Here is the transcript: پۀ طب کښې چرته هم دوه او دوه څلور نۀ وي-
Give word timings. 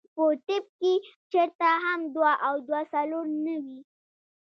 پۀ 0.15 0.23
طب 0.47 0.63
کښې 0.79 0.93
چرته 1.31 1.69
هم 1.85 1.99
دوه 2.15 2.31
او 2.47 2.55
دوه 2.67 2.81
څلور 2.93 3.25
نۀ 3.43 3.55
وي- 3.65 3.79